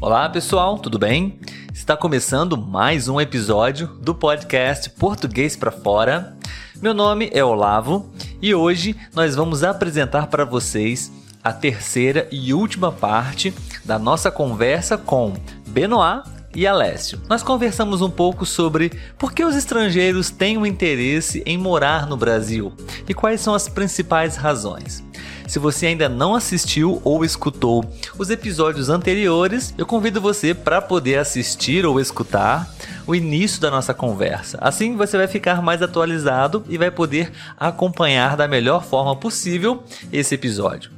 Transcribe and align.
Olá 0.00 0.28
pessoal, 0.28 0.78
tudo 0.78 0.96
bem? 0.96 1.40
Está 1.74 1.96
começando 1.96 2.56
mais 2.56 3.08
um 3.08 3.20
episódio 3.20 3.88
do 4.00 4.14
podcast 4.14 4.90
Português 4.90 5.56
para 5.56 5.72
Fora. 5.72 6.36
Meu 6.80 6.94
nome 6.94 7.28
é 7.32 7.42
Olavo 7.42 8.08
e 8.40 8.54
hoje 8.54 8.94
nós 9.12 9.34
vamos 9.34 9.64
apresentar 9.64 10.28
para 10.28 10.44
vocês 10.44 11.10
a 11.42 11.52
terceira 11.52 12.28
e 12.30 12.54
última 12.54 12.92
parte 12.92 13.52
da 13.84 13.98
nossa 13.98 14.30
conversa 14.30 14.96
com 14.96 15.34
Benoit 15.66 16.22
e 16.54 16.66
Alessio. 16.66 17.20
Nós 17.28 17.42
conversamos 17.42 18.00
um 18.02 18.10
pouco 18.10 18.44
sobre 18.44 18.92
por 19.18 19.32
que 19.32 19.44
os 19.44 19.54
estrangeiros 19.54 20.30
têm 20.30 20.58
um 20.58 20.66
interesse 20.66 21.42
em 21.46 21.58
morar 21.58 22.06
no 22.06 22.16
Brasil 22.16 22.72
e 23.08 23.14
quais 23.14 23.40
são 23.40 23.54
as 23.54 23.68
principais 23.68 24.36
razões. 24.36 25.02
Se 25.46 25.58
você 25.58 25.86
ainda 25.86 26.10
não 26.10 26.34
assistiu 26.34 27.00
ou 27.02 27.24
escutou 27.24 27.82
os 28.18 28.28
episódios 28.28 28.90
anteriores, 28.90 29.74
eu 29.78 29.86
convido 29.86 30.20
você 30.20 30.52
para 30.52 30.82
poder 30.82 31.18
assistir 31.18 31.86
ou 31.86 31.98
escutar 31.98 32.70
o 33.06 33.14
início 33.14 33.58
da 33.58 33.70
nossa 33.70 33.94
conversa. 33.94 34.58
Assim 34.60 34.94
você 34.94 35.16
vai 35.16 35.26
ficar 35.26 35.62
mais 35.62 35.80
atualizado 35.80 36.62
e 36.68 36.76
vai 36.76 36.90
poder 36.90 37.32
acompanhar 37.56 38.36
da 38.36 38.46
melhor 38.46 38.84
forma 38.84 39.16
possível 39.16 39.82
esse 40.12 40.34
episódio. 40.34 40.97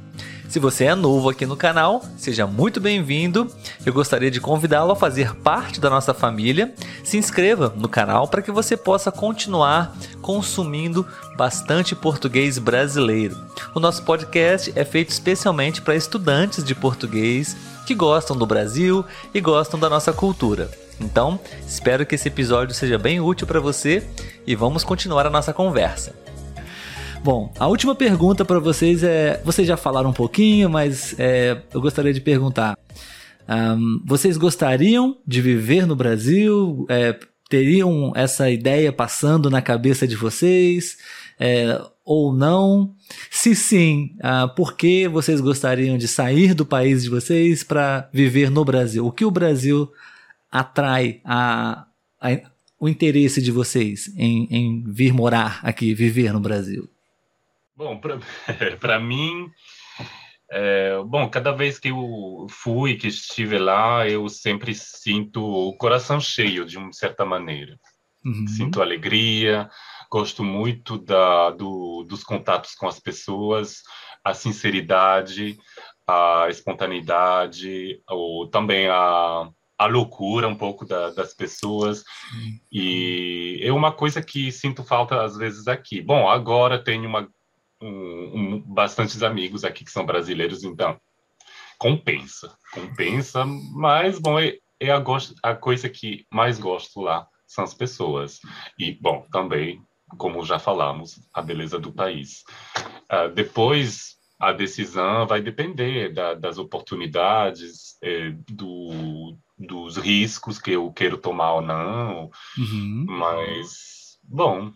Se 0.51 0.59
você 0.59 0.83
é 0.83 0.95
novo 0.95 1.29
aqui 1.29 1.45
no 1.45 1.55
canal, 1.55 2.03
seja 2.17 2.45
muito 2.45 2.81
bem-vindo. 2.81 3.49
Eu 3.85 3.93
gostaria 3.93 4.29
de 4.29 4.41
convidá-lo 4.41 4.91
a 4.91 4.97
fazer 4.97 5.33
parte 5.35 5.79
da 5.79 5.89
nossa 5.89 6.13
família. 6.13 6.75
Se 7.05 7.17
inscreva 7.17 7.73
no 7.73 7.87
canal 7.87 8.27
para 8.27 8.41
que 8.41 8.51
você 8.51 8.75
possa 8.75 9.13
continuar 9.13 9.95
consumindo 10.21 11.07
bastante 11.37 11.95
português 11.95 12.57
brasileiro. 12.57 13.37
O 13.73 13.79
nosso 13.79 14.03
podcast 14.03 14.73
é 14.75 14.83
feito 14.83 15.11
especialmente 15.11 15.81
para 15.81 15.95
estudantes 15.95 16.65
de 16.65 16.75
português 16.75 17.55
que 17.87 17.95
gostam 17.95 18.35
do 18.35 18.45
Brasil 18.45 19.05
e 19.33 19.39
gostam 19.39 19.79
da 19.79 19.89
nossa 19.89 20.11
cultura. 20.11 20.69
Então, 20.99 21.39
espero 21.65 22.05
que 22.05 22.15
esse 22.15 22.27
episódio 22.27 22.75
seja 22.75 22.97
bem 22.97 23.21
útil 23.21 23.47
para 23.47 23.61
você 23.61 24.05
e 24.45 24.53
vamos 24.53 24.83
continuar 24.83 25.25
a 25.25 25.29
nossa 25.29 25.53
conversa. 25.53 26.13
Bom, 27.23 27.53
a 27.59 27.67
última 27.67 27.93
pergunta 27.93 28.43
para 28.43 28.57
vocês 28.57 29.03
é: 29.03 29.39
vocês 29.45 29.67
já 29.67 29.77
falaram 29.77 30.09
um 30.09 30.13
pouquinho, 30.13 30.67
mas 30.67 31.13
é, 31.19 31.61
eu 31.71 31.79
gostaria 31.79 32.11
de 32.11 32.19
perguntar. 32.19 32.75
Um, 33.47 34.01
vocês 34.05 34.37
gostariam 34.37 35.17
de 35.27 35.39
viver 35.39 35.85
no 35.85 35.95
Brasil? 35.95 36.83
É, 36.89 37.19
teriam 37.47 38.11
essa 38.15 38.49
ideia 38.49 38.91
passando 38.91 39.51
na 39.51 39.61
cabeça 39.61 40.07
de 40.07 40.15
vocês? 40.15 40.97
É, 41.39 41.79
ou 42.03 42.33
não? 42.33 42.95
Se 43.29 43.55
sim, 43.55 44.15
uh, 44.17 44.53
por 44.55 44.75
que 44.75 45.07
vocês 45.07 45.39
gostariam 45.39 45.99
de 45.99 46.07
sair 46.07 46.55
do 46.55 46.65
país 46.65 47.03
de 47.03 47.09
vocês 47.09 47.63
para 47.63 48.09
viver 48.11 48.49
no 48.49 48.65
Brasil? 48.65 49.05
O 49.05 49.11
que 49.11 49.25
o 49.25 49.31
Brasil 49.31 49.91
atrai 50.51 51.21
a, 51.23 51.85
a, 52.19 52.29
o 52.79 52.89
interesse 52.89 53.43
de 53.43 53.51
vocês 53.51 54.11
em, 54.17 54.47
em 54.49 54.83
vir 54.87 55.13
morar 55.13 55.59
aqui, 55.61 55.93
viver 55.93 56.33
no 56.33 56.39
Brasil? 56.39 56.89
Bom, 57.81 57.99
para 58.79 58.99
mim, 59.01 59.51
é, 60.51 61.01
bom, 61.03 61.27
cada 61.27 61.51
vez 61.51 61.79
que 61.79 61.87
eu 61.87 62.45
fui, 62.47 62.95
que 62.95 63.07
estive 63.07 63.57
lá, 63.57 64.07
eu 64.07 64.29
sempre 64.29 64.75
sinto 64.75 65.43
o 65.43 65.75
coração 65.75 66.19
cheio, 66.19 66.63
de 66.63 66.77
uma 66.77 66.93
certa 66.93 67.25
maneira. 67.25 67.79
Uhum. 68.23 68.45
Sinto 68.45 68.83
alegria, 68.83 69.67
gosto 70.11 70.43
muito 70.43 70.95
da, 70.99 71.49
do, 71.49 72.05
dos 72.07 72.23
contatos 72.23 72.75
com 72.75 72.87
as 72.87 72.99
pessoas, 72.99 73.77
a 74.23 74.35
sinceridade, 74.35 75.57
a 76.05 76.45
espontaneidade, 76.49 77.99
ou 78.07 78.47
também 78.47 78.87
a, 78.89 79.49
a 79.75 79.85
loucura 79.87 80.47
um 80.47 80.55
pouco 80.55 80.85
da, 80.85 81.09
das 81.09 81.33
pessoas. 81.33 82.03
E 82.71 83.59
é 83.63 83.73
uma 83.73 83.91
coisa 83.91 84.21
que 84.21 84.51
sinto 84.51 84.83
falta 84.83 85.23
às 85.23 85.35
vezes 85.35 85.67
aqui. 85.67 85.99
Bom, 85.99 86.29
agora 86.29 86.77
tenho 86.77 87.09
uma 87.09 87.27
um, 87.81 88.31
um, 88.33 88.61
bastantes 88.61 89.23
amigos 89.23 89.63
aqui 89.63 89.83
que 89.83 89.91
são 89.91 90.05
brasileiros, 90.05 90.63
então 90.63 90.99
compensa, 91.77 92.55
compensa, 92.71 93.43
mas 93.45 94.19
bom, 94.19 94.39
é, 94.39 94.57
é 94.79 94.91
a, 94.91 95.03
a 95.43 95.55
coisa 95.55 95.89
que 95.89 96.25
mais 96.31 96.59
gosto 96.59 97.01
lá 97.01 97.27
são 97.47 97.63
as 97.63 97.73
pessoas. 97.73 98.39
E, 98.77 98.93
bom, 98.93 99.25
também, 99.31 99.81
como 100.17 100.43
já 100.45 100.59
falamos, 100.59 101.19
a 101.33 101.41
beleza 101.41 101.79
do 101.79 101.91
país. 101.91 102.43
Uh, 103.11 103.33
depois, 103.33 104.17
a 104.41 104.51
decisão 104.51 105.27
vai 105.27 105.41
depender 105.41 106.13
da, 106.13 106.33
das 106.33 106.57
oportunidades, 106.57 107.95
eh, 108.01 108.33
do, 108.49 109.37
dos 109.55 109.97
riscos 109.97 110.57
que 110.57 110.71
eu 110.71 110.91
quero 110.91 111.15
tomar 111.15 111.53
ou 111.53 111.61
não, 111.61 112.31
uhum. 112.57 113.05
mas, 113.07 114.17
bom, 114.23 114.73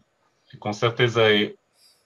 com 0.59 0.71
certeza, 0.71 1.23
é, 1.33 1.55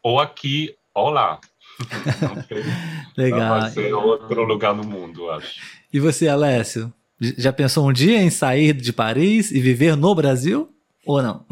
ou 0.01 0.21
aqui 0.21 0.73
Olá. 0.99 1.39
Legal. 3.17 3.61
Vai 3.61 3.69
ser 3.71 3.93
outro 3.93 4.43
lugar 4.43 4.75
no 4.75 4.83
mundo, 4.83 5.31
acho. 5.31 5.61
E 5.93 5.99
você, 5.99 6.27
Alessio? 6.27 6.93
Já 7.37 7.53
pensou 7.53 7.87
um 7.87 7.93
dia 7.93 8.21
em 8.21 8.29
sair 8.29 8.73
de 8.73 8.91
Paris 8.91 9.49
e 9.51 9.61
viver 9.61 9.95
no 9.95 10.13
Brasil? 10.13 10.69
Ou 11.05 11.21
não? 11.21 11.45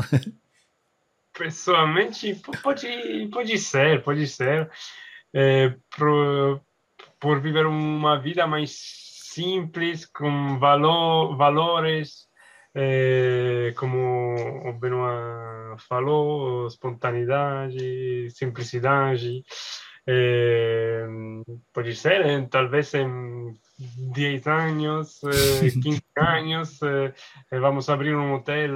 Pessoalmente, 1.37 2.35
pode, 2.61 3.29
pode 3.31 3.57
ser, 3.57 4.03
pode 4.03 4.27
ser. 4.27 4.69
É, 5.33 5.73
por, 5.95 6.61
por 7.19 7.39
viver 7.39 7.65
uma 7.65 8.19
vida 8.19 8.45
mais 8.45 8.77
simples, 9.33 10.05
com 10.05 10.59
valor, 10.59 11.37
valores, 11.37 12.26
é, 12.77 13.73
como 13.75 14.35
o 14.69 14.73
Benoit 14.73 15.81
falou, 15.87 16.67
espontaneidade, 16.67 18.29
simplicidade. 18.31 19.43
É, 20.05 21.05
pode 21.73 21.95
ser, 21.95 22.47
talvez 22.49 22.93
em 22.93 23.57
10 24.13 24.47
anos, 24.47 25.19
15 25.83 26.01
anos, 26.17 26.79
vamos 27.51 27.89
abrir 27.89 28.15
um 28.15 28.35
hotel, 28.35 28.71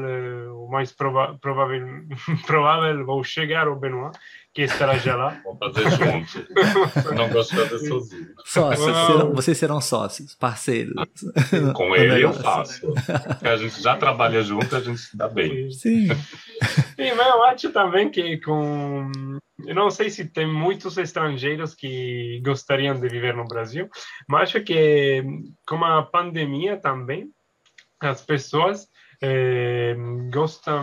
o 0.55 0.69
mais 0.69 0.91
prova 0.91 1.37
provável, 1.39 1.81
provável 2.45 3.05
vou 3.05 3.23
chegar 3.23 3.67
ao 3.67 3.79
Benoit, 3.79 4.17
que 4.53 4.63
estará 4.63 4.97
já 4.97 5.15
lá. 5.15 5.41
Vamos 5.43 5.59
fazer 5.59 5.89
junto. 5.91 7.15
Não 7.15 7.29
gosto 7.29 7.55
de 7.55 7.61
fazer 7.61 7.87
sozinho. 7.87 8.27
Sócios, 8.45 8.85
serão, 8.85 9.33
vocês 9.33 9.57
serão 9.57 9.81
sócios, 9.81 10.35
parceiros. 10.35 10.93
Com 11.73 11.95
ele 11.95 12.23
eu 12.23 12.33
faço. 12.33 12.93
Porque 12.93 13.47
a 13.47 13.55
gente 13.55 13.81
já 13.81 13.95
trabalha 13.95 14.41
junto, 14.41 14.75
a 14.75 14.81
gente 14.81 14.99
se 14.99 15.15
dá 15.15 15.27
bem. 15.27 15.71
Sim. 15.71 16.07
Sim, 16.09 17.13
mas 17.15 17.27
eu 17.27 17.43
acho 17.43 17.71
também 17.71 18.09
que 18.09 18.39
com. 18.41 19.09
Eu 19.65 19.75
não 19.75 19.89
sei 19.89 20.09
se 20.09 20.25
tem 20.25 20.47
muitos 20.47 20.97
estrangeiros 20.97 21.75
que 21.75 22.41
gostariam 22.43 22.99
de 22.99 23.07
viver 23.07 23.35
no 23.35 23.45
Brasil, 23.45 23.87
mas 24.27 24.43
acho 24.43 24.61
que 24.61 25.23
com 25.67 25.83
a 25.85 26.03
pandemia 26.03 26.77
também, 26.77 27.29
as 27.99 28.21
pessoas 28.21 28.87
é, 29.21 29.95
gosta 30.33 30.81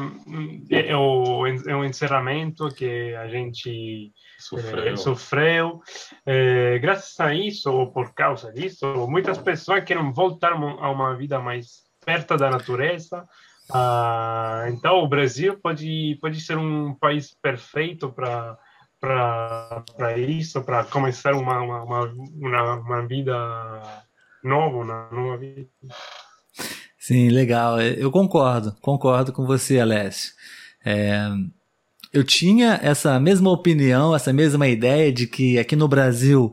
é, 0.71 0.91
é, 0.91 0.97
o, 0.97 1.45
é 1.45 1.75
o 1.75 1.85
encerramento 1.85 2.69
que 2.69 3.13
a 3.17 3.27
gente 3.27 4.13
sofreu, 4.39 4.85
é, 4.85 4.97
sofreu. 4.97 5.83
É, 6.25 6.79
graças 6.79 7.19
a 7.19 7.35
isso 7.35 7.73
ou 7.73 7.91
por 7.91 8.15
causa 8.15 8.53
disso 8.53 9.09
muitas 9.09 9.39
pessoas 9.39 9.83
querem 9.83 10.13
voltar 10.13 10.53
a 10.53 10.91
uma 10.91 11.17
vida 11.17 11.41
mais 11.41 11.83
perto 12.05 12.37
da 12.37 12.49
natureza. 12.49 13.27
Ah, 13.71 14.67
então 14.69 15.03
o 15.03 15.09
Brasil 15.09 15.59
pode 15.59 16.17
pode 16.21 16.41
ser 16.41 16.57
um 16.57 16.95
país 16.95 17.35
perfeito 17.43 18.13
para 18.13 18.57
para 19.01 20.17
isso 20.17 20.63
para 20.63 20.85
começar 20.85 21.35
uma, 21.35 21.61
uma, 21.61 21.83
uma, 21.85 22.75
uma 22.75 23.07
vida 23.07 23.37
nova 24.43 24.77
uma 24.77 25.09
nova 25.11 25.37
vida 25.37 25.69
Sim, 27.09 27.31
legal. 27.31 27.81
É, 27.81 27.95
eu 27.97 28.11
concordo, 28.11 28.77
concordo 28.83 29.33
com 29.33 29.47
você, 29.47 29.81
Alessio. 29.81 30.31
É, 30.85 31.27
eu 32.13 32.23
tinha 32.23 32.79
essa 32.83 33.19
mesma 33.19 33.51
opinião, 33.51 34.15
essa 34.15 34.31
mesma 34.31 34.69
ideia 34.69 35.11
de 35.11 35.27
que 35.27 35.59
aqui 35.59 35.75
no 35.75 35.89
Brasil 35.89 36.53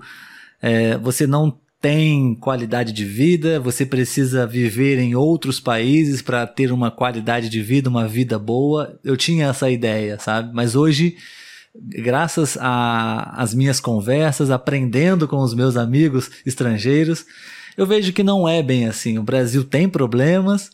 é, 0.62 0.98
você 0.98 1.28
não 1.28 1.60
tem 1.82 2.36
qualidade 2.36 2.94
de 2.94 3.04
vida, 3.04 3.60
você 3.60 3.86
precisa 3.86 4.48
viver 4.48 4.98
em 4.98 5.14
outros 5.14 5.60
países 5.60 6.22
para 6.22 6.48
ter 6.48 6.72
uma 6.72 6.90
qualidade 6.90 7.50
de 7.50 7.62
vida, 7.62 7.90
uma 7.90 8.08
vida 8.08 8.40
boa. 8.40 8.98
Eu 9.04 9.18
tinha 9.18 9.48
essa 9.48 9.70
ideia, 9.70 10.18
sabe? 10.20 10.54
Mas 10.54 10.74
hoje, 10.74 11.18
graças 11.76 12.58
às 12.62 13.54
minhas 13.54 13.82
conversas, 13.82 14.50
aprendendo 14.50 15.28
com 15.28 15.42
os 15.42 15.54
meus 15.54 15.76
amigos 15.76 16.32
estrangeiros, 16.46 17.26
eu 17.78 17.86
vejo 17.86 18.14
que 18.14 18.24
não 18.24 18.48
é 18.48 18.62
bem 18.62 18.88
assim. 18.88 19.18
O 19.18 19.24
Brasil 19.24 19.64
tem 19.64 19.88
problemas, 19.90 20.72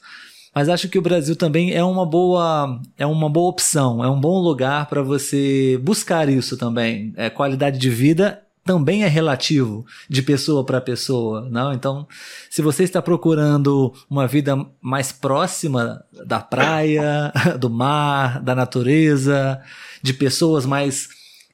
mas 0.54 0.70
acho 0.70 0.90
que 0.90 1.00
o 1.00 1.02
Brasil 1.02 1.36
também 1.36 1.74
é 1.74 1.84
uma 1.84 2.06
boa, 2.06 2.80
é 2.98 3.06
uma 3.06 3.30
boa 3.30 3.50
opção, 3.50 4.04
é 4.04 4.10
um 4.10 4.20
bom 4.20 4.40
lugar 4.40 4.88
para 4.88 5.02
você 5.02 5.80
buscar 5.82 6.28
isso 6.30 6.58
também. 6.58 7.14
É 7.16 7.30
qualidade 7.30 7.78
de 7.78 7.90
vida 7.90 8.42
também 8.64 9.04
é 9.04 9.08
relativo 9.08 9.86
de 10.08 10.22
pessoa 10.22 10.64
para 10.64 10.80
pessoa, 10.80 11.48
não? 11.50 11.74
Então, 11.74 12.08
se 12.50 12.62
você 12.62 12.84
está 12.84 13.02
procurando 13.02 13.92
uma 14.10 14.28
vida 14.28 14.56
mais 14.80 15.12
próxima 15.12 16.04
da 16.26 16.40
praia, 16.40 17.34
do 17.60 17.70
mar, 17.70 18.42
da 18.42 18.54
natureza, 18.54 19.60
de 20.02 20.14
pessoas 20.14 20.66
mais 20.66 21.10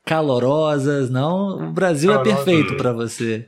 calorosas, 0.05 1.09
não? 1.09 1.69
O 1.69 1.71
Brasil 1.71 2.11
é 2.13 2.21
perfeito 2.21 2.75
para 2.75 2.91
você. 2.91 3.47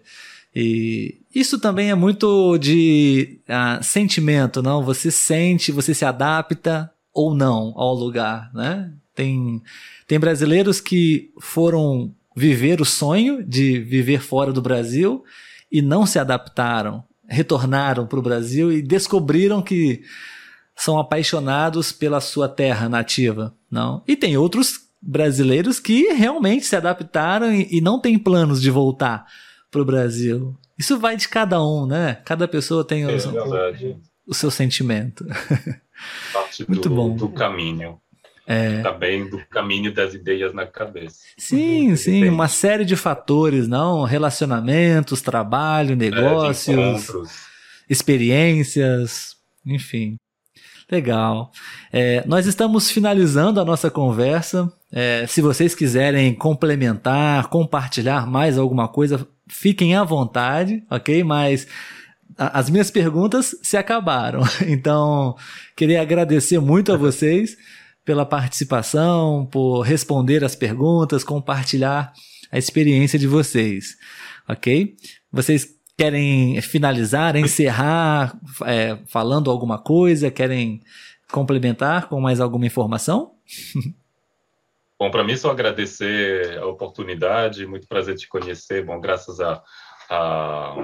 E 0.55 1.18
isso 1.33 1.59
também 1.59 1.91
é 1.91 1.95
muito 1.95 2.57
de 2.57 3.39
uh, 3.47 3.83
sentimento, 3.83 4.61
não? 4.63 4.83
Você 4.83 5.11
sente, 5.11 5.71
você 5.71 5.93
se 5.93 6.03
adapta 6.03 6.91
ou 7.13 7.35
não 7.35 7.73
ao 7.75 7.93
lugar, 7.93 8.51
né? 8.53 8.91
Tem, 9.13 9.61
tem 10.07 10.19
brasileiros 10.19 10.79
que 10.79 11.31
foram 11.39 12.13
viver 12.35 12.81
o 12.81 12.85
sonho 12.85 13.43
de 13.43 13.79
viver 13.79 14.21
fora 14.21 14.53
do 14.53 14.61
Brasil 14.61 15.23
e 15.71 15.81
não 15.81 16.05
se 16.05 16.17
adaptaram, 16.17 17.03
retornaram 17.27 18.07
para 18.07 18.19
o 18.19 18.23
Brasil 18.23 18.71
e 18.71 18.81
descobriram 18.81 19.61
que 19.61 20.01
são 20.75 20.97
apaixonados 20.97 21.91
pela 21.91 22.21
sua 22.21 22.47
terra 22.47 22.87
nativa, 22.87 23.53
não? 23.69 24.01
E 24.07 24.15
tem 24.15 24.37
outros 24.37 24.79
brasileiros 25.01 25.79
que 25.79 26.13
realmente 26.13 26.65
se 26.65 26.75
adaptaram 26.75 27.53
e, 27.53 27.67
e 27.69 27.81
não 27.81 27.99
têm 27.99 28.17
planos 28.17 28.61
de 28.61 28.71
voltar 28.71 29.25
para 29.69 29.81
o 29.81 29.85
Brasil. 29.85 30.57
Isso 30.79 30.97
vai 30.97 31.17
de 31.17 31.27
cada 31.27 31.61
um, 31.61 31.85
né? 31.85 32.21
Cada 32.23 32.47
pessoa 32.47 32.85
tem 32.85 33.05
o, 33.05 33.09
o, 33.09 33.99
o 34.27 34.33
seu 34.33 34.49
sentimento. 34.49 35.25
Parte 36.31 36.65
Muito 36.65 36.87
do, 36.87 36.95
bom. 36.95 37.13
do 37.13 37.27
caminho. 37.27 37.99
É... 38.47 38.81
Também 38.81 39.29
do 39.29 39.37
caminho 39.47 39.93
das 39.93 40.13
ideias 40.13 40.53
na 40.53 40.65
cabeça. 40.65 41.19
Sim, 41.37 41.95
sim, 41.97 42.27
uma 42.29 42.47
série 42.47 42.85
de 42.85 42.95
fatores, 42.95 43.67
não? 43.67 44.05
Relacionamentos, 44.05 45.21
trabalho, 45.21 45.91
é, 45.91 45.95
negócios, 45.95 47.09
é, 47.09 47.29
experiências, 47.87 49.35
enfim. 49.65 50.15
Legal. 50.91 51.51
É, 51.93 52.23
nós 52.25 52.47
estamos 52.47 52.89
finalizando 52.89 53.59
a 53.59 53.65
nossa 53.65 53.91
conversa. 53.91 54.71
É, 54.91 55.27
se 55.27 55.41
vocês 55.41 55.75
quiserem 55.75 56.33
complementar, 56.33 57.47
compartilhar 57.49 58.25
mais 58.25 58.57
alguma 58.57 58.87
coisa, 58.87 59.27
fiquem 59.49 59.95
à 59.95 60.03
vontade, 60.03 60.83
ok? 60.89 61.23
Mas 61.23 61.67
as 62.37 62.69
minhas 62.69 62.89
perguntas 62.89 63.55
se 63.61 63.75
acabaram. 63.75 64.41
Então, 64.65 65.35
queria 65.75 66.01
agradecer 66.01 66.59
muito 66.59 66.93
a 66.93 66.97
vocês 66.97 67.57
pela 68.05 68.25
participação, 68.25 69.47
por 69.51 69.81
responder 69.81 70.43
as 70.43 70.55
perguntas, 70.55 71.23
compartilhar 71.23 72.13
a 72.51 72.57
experiência 72.57 73.19
de 73.19 73.27
vocês, 73.27 73.95
ok? 74.47 74.95
Vocês 75.31 75.67
querem 75.97 76.59
finalizar, 76.61 77.35
encerrar 77.35 78.39
é, 78.65 78.97
falando 79.07 79.51
alguma 79.51 79.77
coisa? 79.77 80.31
Querem 80.31 80.81
complementar 81.31 82.07
com 82.07 82.19
mais 82.21 82.39
alguma 82.39 82.65
informação? 82.65 83.33
Bom, 84.99 85.09
para 85.09 85.23
mim 85.23 85.37
só 85.37 85.51
agradecer 85.51 86.57
a 86.57 86.65
oportunidade, 86.65 87.65
muito 87.65 87.87
prazer 87.87 88.15
te 88.15 88.27
conhecer. 88.27 88.83
Bom, 88.83 88.99
graças 88.99 89.39
a, 89.39 89.63
a, 90.09 90.75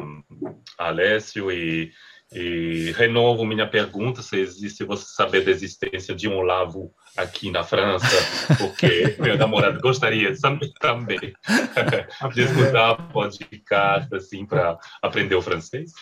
a 0.78 0.88
Alessio 0.88 1.52
e 1.52 1.92
e 2.34 2.92
renovo 2.98 3.46
minha 3.46 3.68
pergunta 3.68 4.22
se 4.22 4.38
existe 4.38 4.84
você 4.84 5.06
saber 5.06 5.46
da 5.46 5.52
existência 5.52 6.16
de 6.16 6.28
um 6.28 6.36
Olavo 6.36 6.92
aqui 7.16 7.52
na 7.52 7.64
França, 7.64 8.08
porque 8.58 9.16
meu 9.22 9.38
namorado 9.38 9.80
gostaria 9.80 10.34
também 10.82 11.34
de 12.34 12.42
escutar 12.42 12.96
podcast 13.14 14.14
assim 14.14 14.46
para 14.46 14.78
aprender 15.02 15.36
o 15.36 15.42
francês. 15.42 15.94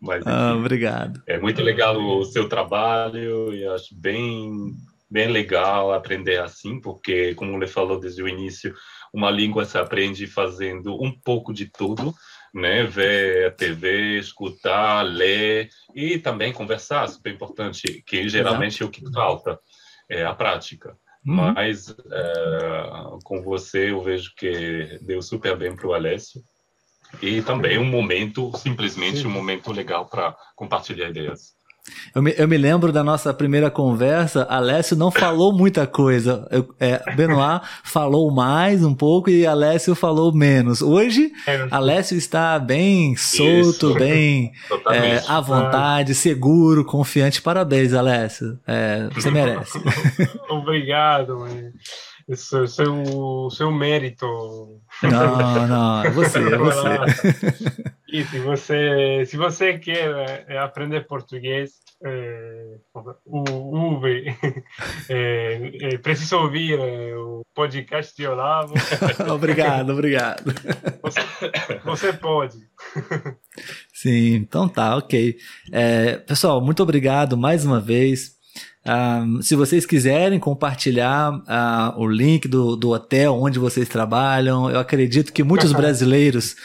Mas 0.00 0.22
enfim, 0.22 0.30
ah, 0.30 0.56
obrigado. 0.56 1.22
É 1.26 1.38
muito 1.38 1.62
legal 1.62 1.96
o 1.96 2.24
seu 2.24 2.48
trabalho 2.48 3.54
e 3.54 3.64
acho 3.66 3.94
bem 3.94 4.72
bem 5.10 5.28
legal 5.28 5.92
aprender 5.92 6.40
assim, 6.40 6.80
porque 6.80 7.34
como 7.34 7.56
ele 7.56 7.66
falou 7.66 7.98
desde 7.98 8.22
o 8.22 8.28
início, 8.28 8.74
uma 9.12 9.30
língua 9.30 9.64
se 9.64 9.78
aprende 9.78 10.26
fazendo 10.26 10.94
um 11.02 11.10
pouco 11.10 11.52
de 11.52 11.66
tudo 11.66 12.14
né? 12.54 12.84
Ver 12.84 13.46
a 13.46 13.50
TV, 13.50 14.18
escutar, 14.18 15.02
ler 15.02 15.68
e 15.94 16.18
também 16.18 16.52
conversar, 16.52 17.08
super 17.08 17.32
importante, 17.32 18.02
que 18.06 18.28
geralmente 18.28 18.82
é 18.82 18.86
o 18.86 18.90
que 18.90 19.02
falta, 19.12 19.58
é 20.08 20.24
a 20.24 20.34
prática. 20.34 20.96
Uhum. 21.26 21.52
Mas 21.52 21.90
é, 21.90 22.90
com 23.24 23.42
você 23.42 23.90
eu 23.90 24.02
vejo 24.02 24.32
que 24.36 24.98
deu 25.02 25.20
super 25.20 25.56
bem 25.56 25.74
para 25.74 25.86
o 25.86 25.94
Alessio. 25.94 26.42
E 27.22 27.40
também 27.40 27.78
um 27.78 27.86
momento, 27.86 28.52
simplesmente 28.58 29.26
um 29.26 29.30
momento 29.30 29.72
legal 29.72 30.06
para 30.06 30.36
compartilhar 30.54 31.08
ideias. 31.08 31.54
Eu 32.14 32.22
me, 32.22 32.34
eu 32.36 32.48
me 32.48 32.56
lembro 32.56 32.92
da 32.92 33.04
nossa 33.04 33.32
primeira 33.32 33.70
conversa, 33.70 34.46
Alessio 34.48 34.96
não 34.96 35.10
falou 35.10 35.52
muita 35.52 35.86
coisa. 35.86 36.46
Eu, 36.50 36.74
é, 36.80 37.14
Benoit 37.14 37.62
falou 37.82 38.30
mais 38.30 38.84
um 38.84 38.94
pouco 38.94 39.30
e 39.30 39.46
Alessio 39.46 39.94
falou 39.94 40.32
menos. 40.32 40.82
Hoje, 40.82 41.32
Alessio 41.70 42.16
está 42.16 42.58
bem 42.58 43.16
solto, 43.16 43.90
Isso. 43.90 43.94
bem 43.94 44.52
é, 44.90 45.22
à 45.28 45.40
vontade, 45.40 46.14
seguro, 46.14 46.84
confiante. 46.84 47.42
Parabéns, 47.42 47.92
Alessio. 47.92 48.58
É, 48.66 49.08
você 49.14 49.30
merece. 49.32 49.78
Obrigado. 50.48 51.38
Isso, 52.28 52.66
seu, 52.66 53.48
seu 53.50 53.72
mérito. 53.72 54.26
Não, 55.02 55.66
não, 55.66 56.04
é 56.04 56.10
você, 56.10 56.38
é 56.38 56.58
você. 56.58 56.88
E 58.10 58.24
se 58.24 58.38
você, 58.38 59.24
se 59.26 59.36
você 59.36 59.78
quer 59.78 60.44
é, 60.48 60.58
aprender 60.58 61.06
português, 61.06 61.72
é, 62.04 62.76
o 63.26 63.96
UV, 63.96 64.24
é, 65.10 65.70
é, 65.82 65.98
precisa 65.98 66.36
ouvir 66.36 66.78
é, 66.78 67.16
o 67.16 67.42
podcast 67.54 68.16
de 68.16 68.26
Olavo. 68.26 68.72
obrigado, 69.32 69.90
obrigado. 69.90 70.52
Você, 71.02 71.20
você 71.84 72.12
pode. 72.12 72.58
Sim, 73.92 74.36
então 74.36 74.68
tá, 74.68 74.96
ok. 74.96 75.36
É, 75.72 76.16
pessoal, 76.18 76.60
muito 76.60 76.82
obrigado 76.82 77.36
mais 77.36 77.64
uma 77.64 77.80
vez. 77.80 78.37
Se 79.42 79.54
vocês 79.54 79.84
quiserem 79.84 80.38
compartilhar 80.38 81.32
uh, 81.32 82.00
o 82.00 82.06
link 82.06 82.48
do, 82.48 82.74
do 82.74 82.90
hotel 82.90 83.34
onde 83.34 83.58
vocês 83.58 83.88
trabalham, 83.88 84.70
eu 84.70 84.78
acredito 84.78 85.32
que 85.32 85.42
muitos 85.42 85.72
brasileiros 85.72 86.56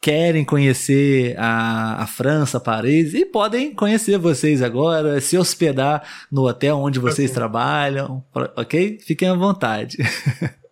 querem 0.00 0.44
conhecer 0.44 1.34
a, 1.38 2.02
a 2.02 2.06
França, 2.06 2.60
Paris, 2.60 3.14
e 3.14 3.24
podem 3.24 3.74
conhecer 3.74 4.18
vocês 4.18 4.62
agora, 4.62 5.20
se 5.20 5.36
hospedar 5.36 6.02
no 6.30 6.46
hotel 6.46 6.78
onde 6.78 6.98
vocês 6.98 7.30
trabalham, 7.30 8.22
ok? 8.54 8.98
Fiquem 9.00 9.28
à 9.28 9.34
vontade. 9.34 9.96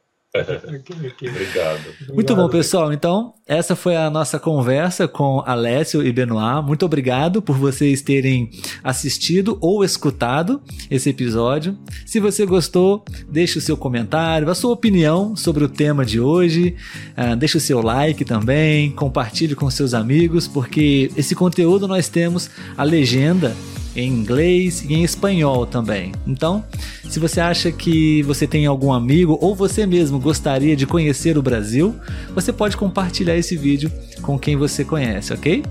Obrigado. 0.92 1.80
Muito 2.12 2.36
bom, 2.36 2.48
pessoal. 2.48 2.92
Então, 2.92 3.34
essa 3.46 3.74
foi 3.74 3.96
a 3.96 4.10
nossa 4.10 4.38
conversa 4.38 5.08
com 5.08 5.42
Alessio 5.46 6.06
e 6.06 6.12
Benoit. 6.12 6.64
Muito 6.66 6.84
obrigado 6.84 7.40
por 7.40 7.56
vocês 7.56 8.02
terem 8.02 8.50
assistido 8.82 9.56
ou 9.60 9.84
escutado 9.84 10.62
esse 10.90 11.10
episódio. 11.10 11.76
Se 12.04 12.20
você 12.20 12.44
gostou, 12.44 13.04
deixe 13.28 13.58
o 13.58 13.60
seu 13.60 13.76
comentário, 13.76 14.50
a 14.50 14.54
sua 14.54 14.72
opinião 14.72 15.34
sobre 15.34 15.64
o 15.64 15.68
tema 15.68 16.04
de 16.04 16.20
hoje. 16.20 16.76
Uh, 17.16 17.36
deixe 17.36 17.56
o 17.56 17.60
seu 17.60 17.80
like 17.80 18.24
também, 18.24 18.90
compartilhe 18.90 19.54
com 19.54 19.70
seus 19.70 19.94
amigos, 19.94 20.46
porque 20.46 21.10
esse 21.16 21.34
conteúdo 21.34 21.88
nós 21.88 22.08
temos 22.08 22.50
a 22.76 22.82
legenda 22.82 23.56
em 23.96 24.08
inglês 24.08 24.84
e 24.88 24.94
em 24.94 25.04
espanhol 25.04 25.66
também. 25.66 26.12
Então, 26.26 26.64
se 27.08 27.18
você 27.18 27.40
acha 27.40 27.70
que 27.70 28.22
você 28.22 28.46
tem 28.46 28.66
algum 28.66 28.92
amigo 28.92 29.38
ou 29.40 29.54
você 29.54 29.86
mesmo 29.86 30.18
gostaria 30.18 30.76
de 30.76 30.86
conhecer 30.86 31.38
o 31.38 31.42
Brasil, 31.42 31.94
você 32.34 32.52
pode 32.52 32.76
compartilhar 32.76 33.36
esse 33.36 33.56
vídeo 33.56 33.90
com 34.22 34.38
quem 34.38 34.56
você 34.56 34.84
conhece, 34.84 35.32
ok? 35.32 35.62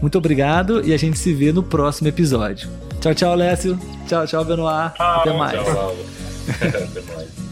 Muito 0.00 0.18
obrigado 0.18 0.86
e 0.86 0.92
a 0.92 0.96
gente 0.96 1.18
se 1.18 1.32
vê 1.32 1.52
no 1.52 1.62
próximo 1.62 2.08
episódio. 2.08 2.68
Tchau, 3.00 3.14
tchau, 3.14 3.34
Lécio. 3.34 3.78
Tchau, 4.06 4.26
tchau, 4.26 4.44
Benoit. 4.44 4.92
Até 4.98 5.32
mais. 5.36 5.62
Tchau, 5.62 5.96
Até 6.60 7.14
mais. 7.14 7.43